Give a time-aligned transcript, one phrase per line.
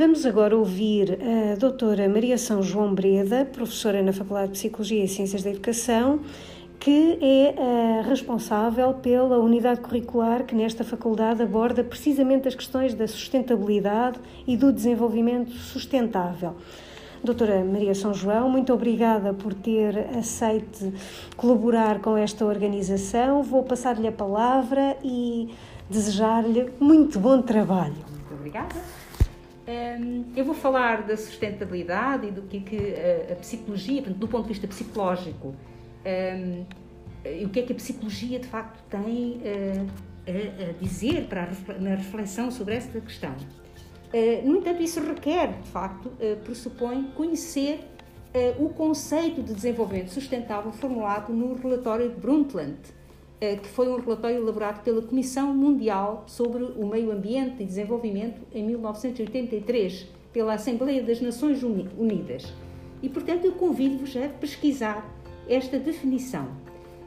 [0.00, 1.18] Vamos agora ouvir
[1.52, 6.20] a doutora Maria São João Breda, professora na Faculdade de Psicologia e Ciências da Educação,
[6.78, 7.54] que é
[7.98, 14.56] a responsável pela unidade curricular que nesta faculdade aborda precisamente as questões da sustentabilidade e
[14.56, 16.56] do desenvolvimento sustentável.
[17.22, 20.94] Doutora Maria São João, muito obrigada por ter aceite
[21.36, 23.42] colaborar com esta organização.
[23.42, 25.50] Vou passar-lhe a palavra e
[25.90, 27.92] desejar-lhe muito bom trabalho.
[28.08, 28.76] Muito obrigada.
[30.36, 32.94] Eu vou falar da sustentabilidade e do que, que
[33.30, 35.54] a psicologia, do ponto de vista psicológico,
[37.44, 39.40] o que é que a psicologia de facto tem
[40.26, 43.34] a, dizer para na reflexão sobre esta questão.
[44.12, 47.80] Eh, no entanto, isso requer, de facto, eh, pressupõe conhecer
[48.60, 52.78] o conceito de desenvolvimento sustentável formulado no relatório de Brundtland,
[53.40, 58.62] que foi um relatório elaborado pela Comissão Mundial sobre o Meio Ambiente e Desenvolvimento em
[58.62, 62.52] 1983, pela Assembleia das Nações Unidas.
[63.02, 65.10] E, portanto, eu convido-vos a pesquisar
[65.48, 66.48] esta definição.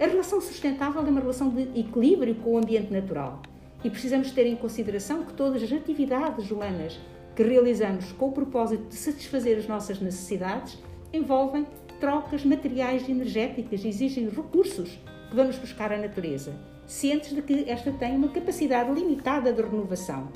[0.00, 3.42] A relação sustentável é uma relação de equilíbrio com o ambiente natural
[3.82, 6.98] e precisamos ter em consideração que todas as atividades humanas
[7.34, 10.78] que realizamos com o propósito de satisfazer as nossas necessidades
[11.12, 11.66] envolvem
[11.98, 14.98] trocas materiais e energéticas exigem recursos
[15.30, 16.52] que vamos buscar à natureza,
[16.86, 20.28] cientes de que esta tem uma capacidade limitada de renovação.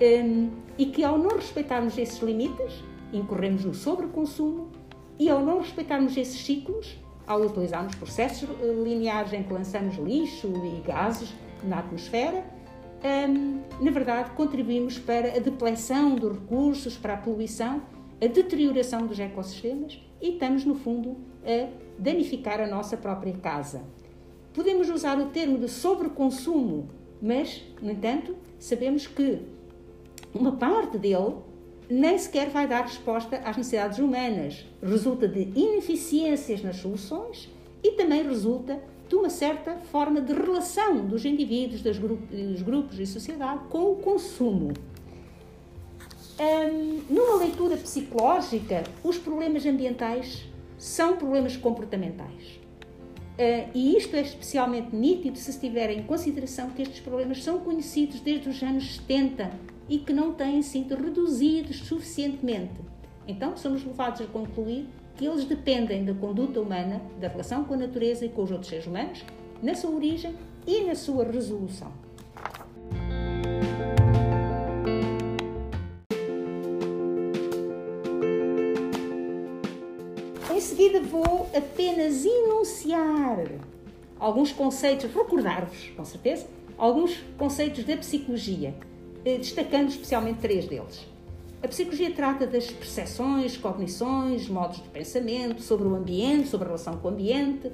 [0.00, 4.70] Um, e que, ao não respeitarmos esses limites, incorremos no sobreconsumo.
[5.18, 10.48] E, ao não respeitarmos esses ciclos, ao utilizarmos processos eh, lineares em que lançamos lixo
[10.48, 12.44] e gases na atmosfera,
[13.04, 17.82] um, na verdade, contribuímos para a depleção dos recursos, para a poluição,
[18.20, 23.82] a deterioração dos ecossistemas e estamos, no fundo, a danificar a nossa própria casa.
[24.54, 26.88] Podemos usar o termo de sobreconsumo,
[27.20, 29.40] mas, no entanto, sabemos que
[30.32, 31.34] uma parte dele
[31.90, 34.64] nem sequer vai dar resposta às necessidades humanas.
[34.80, 37.50] Resulta de ineficiências nas soluções
[37.82, 43.64] e também resulta de uma certa forma de relação dos indivíduos, dos grupos, e sociedade
[43.68, 44.72] com o consumo.
[46.38, 50.44] Um, numa leitura psicológica, os problemas ambientais
[50.78, 52.63] são problemas comportamentais.
[53.34, 57.58] Uh, e isto é especialmente nítido se se tiver em consideração que estes problemas são
[57.58, 59.50] conhecidos desde os anos 70
[59.88, 62.74] e que não têm sido reduzidos suficientemente.
[63.26, 67.78] Então, somos levados a concluir que eles dependem da conduta humana, da relação com a
[67.78, 69.24] natureza e com os outros seres humanos,
[69.62, 70.34] na sua origem
[70.66, 71.92] e na sua resolução.
[81.00, 83.46] Vou apenas enunciar
[84.18, 86.46] alguns conceitos, recordar-vos, com certeza,
[86.78, 88.74] alguns conceitos da psicologia,
[89.24, 91.06] eh, destacando especialmente três deles.
[91.62, 96.98] A psicologia trata das percepções, cognições, modos de pensamento, sobre o ambiente, sobre a relação
[96.98, 97.72] com o ambiente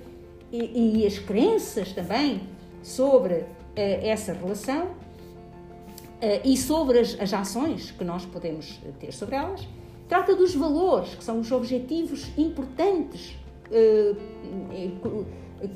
[0.53, 2.41] e, e as crenças também
[2.83, 9.35] sobre uh, essa relação uh, e sobre as, as, ações que nós podemos ter sobre
[9.35, 9.67] elas.
[10.11, 13.39] Trata dos valores, que são os objetivos importantes,
[13.71, 15.27] uh,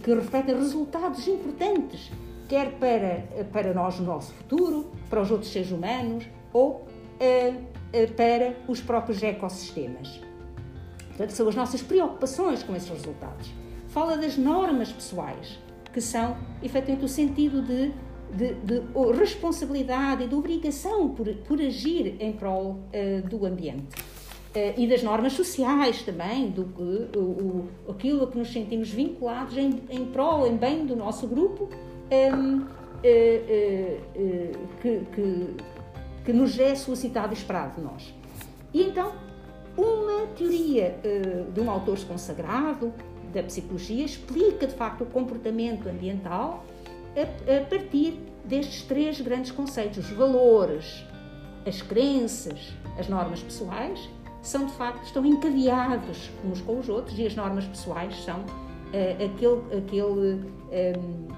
[0.03, 2.11] que refletem resultados importantes,
[2.49, 6.85] quer para, para nós no nosso futuro, para os outros seres humanos ou
[7.21, 7.55] eh,
[8.17, 10.21] para os próprios ecossistemas.
[11.09, 13.49] Portanto, são as nossas preocupações com esses resultados.
[13.89, 15.61] Fala das normas pessoais,
[15.93, 17.93] que são efetivamente o sentido de,
[18.33, 18.83] de, de
[19.17, 23.87] responsabilidade e de obrigação por, por agir em prol uh, do ambiente.
[24.55, 29.57] Uh, e das normas sociais também, do uh, o, aquilo a que nos sentimos vinculados
[29.57, 31.69] em, em prol, em bem do nosso grupo,
[32.13, 32.65] um,
[34.81, 35.57] que, que
[36.25, 38.15] que nos é solicitado e esperado de nós.
[38.73, 39.13] E então,
[39.77, 40.99] uma teoria
[41.53, 42.93] de um autor consagrado
[43.33, 46.65] da psicologia explica de facto o comportamento ambiental
[47.17, 51.05] a, a partir destes três grandes conceitos: os valores,
[51.67, 54.09] as crenças, as normas pessoais,
[54.45, 59.25] são de facto estão encadeados uns com os outros e as normas pessoais são uh,
[59.25, 61.35] aquele, aquele um, uh,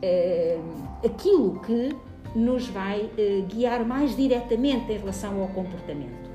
[0.00, 0.58] eh,
[1.04, 1.96] aquilo que
[2.34, 6.28] nos vai eh, guiar mais diretamente em relação ao comportamento.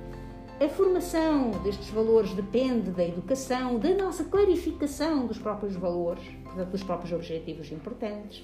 [0.59, 6.83] A formação destes valores depende da educação, da nossa clarificação dos próprios valores, portanto, dos
[6.83, 8.43] próprios objetivos importantes.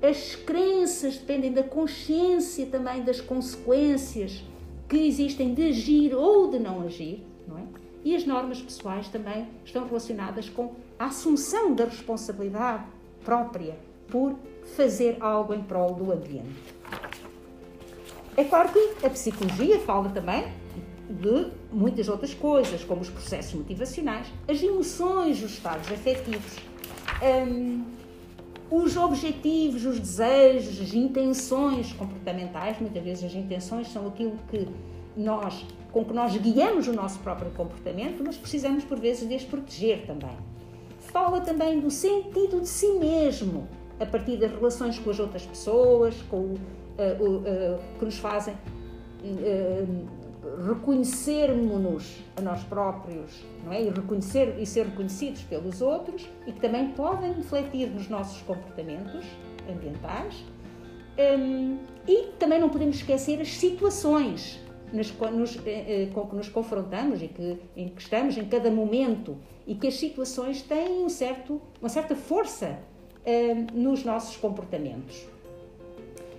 [0.00, 4.44] As crenças dependem da consciência também das consequências
[4.88, 7.62] que existem de agir ou de não agir, não é?
[8.04, 12.84] E as normas pessoais também estão relacionadas com a assunção da responsabilidade
[13.24, 13.76] própria
[14.08, 14.34] por
[14.76, 16.48] fazer algo em prol do ambiente.
[18.36, 20.44] É claro que a psicologia fala também,
[21.10, 26.56] de muitas outras coisas, como os processos motivacionais, as emoções, os estados afetivos,
[27.22, 27.82] um,
[28.70, 32.78] os objetivos, os desejos, as intenções comportamentais.
[32.80, 34.68] Muitas vezes as intenções são aquilo que
[35.16, 39.44] nós, com que nós guiamos o nosso próprio comportamento, mas precisamos por vezes de as
[39.44, 40.36] proteger também.
[41.00, 43.66] Fala também do sentido de si mesmo,
[43.98, 46.56] a partir das relações com as outras pessoas, com uh,
[47.18, 48.54] uh, uh, que nos fazem
[50.66, 53.82] reconhecermos-nos a nós próprios, não é?
[53.82, 59.24] E reconhecer e ser reconhecidos pelos outros e que também podem refletir nos nossos comportamentos
[59.70, 60.44] ambientais.
[61.18, 64.60] Um, e também não podemos esquecer as situações
[64.92, 68.70] nas, nos, eh, eh, com que nos confrontamos e que, em que estamos em cada
[68.70, 69.36] momento
[69.66, 72.78] e que as situações têm um certo, uma certa força
[73.26, 75.26] um, nos nossos comportamentos.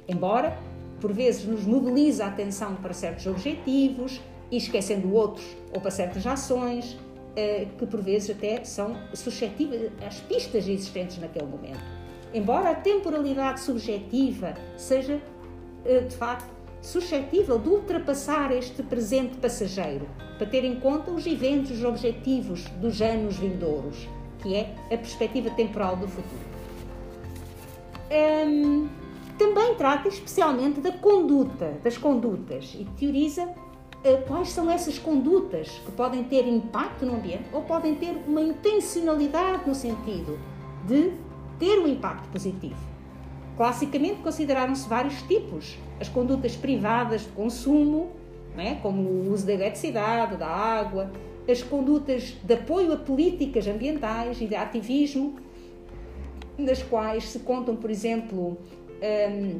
[0.07, 0.57] Embora
[0.99, 6.25] por vezes nos mobiliza a atenção para certos objetivos e esquecendo outros ou para certas
[6.25, 6.97] ações
[7.35, 11.83] eh, que por vezes até são suscetíveis às pistas existentes naquele momento.
[12.33, 15.21] Embora a temporalidade subjetiva seja
[15.85, 16.49] eh, de facto
[16.81, 20.07] suscetível de ultrapassar este presente passageiro
[20.37, 24.07] para ter em conta os eventos, os objetivos dos anos vindouros,
[24.41, 26.49] que é a perspectiva temporal do futuro.
[28.11, 28.87] Hum,
[29.39, 35.91] também trata especialmente da conduta, das condutas, e teoriza uh, quais são essas condutas que
[35.93, 40.37] podem ter impacto no ambiente ou podem ter uma intencionalidade no sentido
[40.85, 41.13] de
[41.57, 42.77] ter um impacto positivo.
[43.55, 48.11] Classicamente consideraram-se vários tipos: as condutas privadas de consumo,
[48.57, 48.75] é?
[48.75, 51.11] como o uso da eletricidade, da água,
[51.49, 55.35] as condutas de apoio a políticas ambientais e de ativismo,
[56.57, 58.57] nas quais se contam, por exemplo,
[59.01, 59.59] um,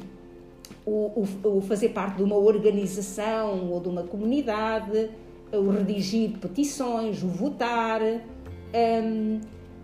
[0.86, 5.09] o, o, o, fazer parte de uma organização ou de uma comunidade,
[5.51, 9.39] o redigir petições, o votar, um,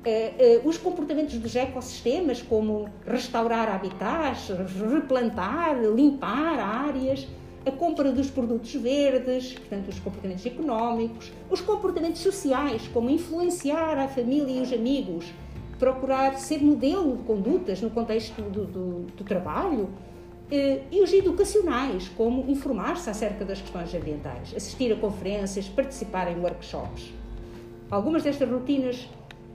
[0.06, 4.50] Uh, uh, os comportamentos dos ecossistemas, como restaurar habitats,
[4.88, 7.28] replantar, limpar áreas,
[7.66, 14.08] a compra dos produtos verdes, portanto, os comportamentos económicos, os comportamentos sociais, como influenciar a
[14.08, 15.26] família e os amigos,
[15.86, 19.88] procurar ser modelo de condutas no contexto do, do, do trabalho,
[20.50, 26.40] eh, e os educacionais, como informar-se acerca das questões ambientais, assistir a conferências, participar em
[26.40, 27.14] workshops.
[27.92, 29.08] Algumas destas rotinas,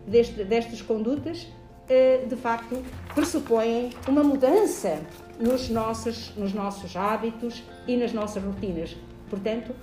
[0.07, 1.49] deste, destas condutas,
[1.89, 2.81] eh, de facto,
[3.13, 5.01] pressupõem uma mudança
[5.37, 8.97] nos nossos, nos nossos hábitos e nas nossas rotinas.
[9.29, 9.75] Portanto,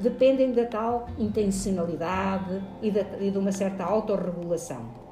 [0.00, 5.07] dependem da tal intencionalidade e de, e de uma certa autorregulação.